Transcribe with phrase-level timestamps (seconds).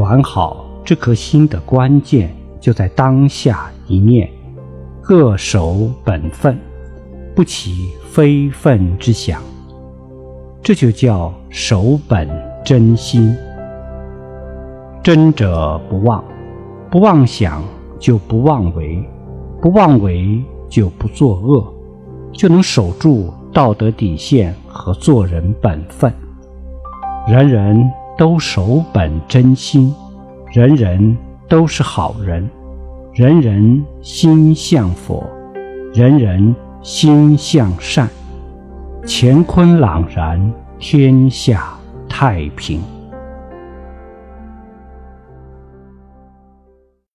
[0.00, 4.30] 管好这颗心的关键就在当下一念，
[5.02, 6.58] 各守本分，
[7.36, 9.42] 不起非分之想。
[10.62, 12.26] 这就叫守本
[12.64, 13.36] 真心。
[15.02, 16.24] 真者不妄，
[16.90, 17.62] 不妄想
[17.98, 19.06] 就不妄为，
[19.60, 21.70] 不妄为就不作恶，
[22.32, 26.10] 就能守住道德底线和做人本分。
[27.28, 27.86] 人人
[28.20, 29.94] 都守本真心，
[30.52, 31.16] 人人
[31.48, 32.46] 都是好人，
[33.14, 35.26] 人人心向佛，
[35.94, 38.06] 人人心向善。
[39.06, 41.72] 乾坤朗然，天下
[42.10, 42.82] 太平。